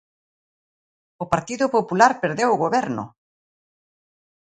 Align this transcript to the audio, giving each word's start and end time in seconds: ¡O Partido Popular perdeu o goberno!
¡O 1.23 1.25
Partido 1.33 1.65
Popular 1.75 2.11
perdeu 2.23 2.49
o 2.53 2.61
goberno! 2.63 3.03